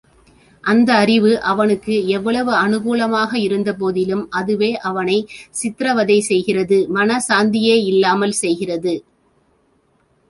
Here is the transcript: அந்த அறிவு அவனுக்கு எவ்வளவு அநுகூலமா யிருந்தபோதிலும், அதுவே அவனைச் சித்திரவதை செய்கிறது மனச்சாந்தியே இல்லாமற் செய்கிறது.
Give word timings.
அந்த 0.63 0.89
அறிவு 0.93 1.41
அவனுக்கு 1.41 1.95
எவ்வளவு 2.07 2.51
அநுகூலமா 2.61 3.21
யிருந்தபோதிலும், 3.41 4.25
அதுவே 4.31 4.71
அவனைச் 4.83 5.29
சித்திரவதை 5.51 6.19
செய்கிறது 6.31 6.79
மனச்சாந்தியே 6.95 7.77
இல்லாமற் 7.91 8.39
செய்கிறது. 8.43 8.95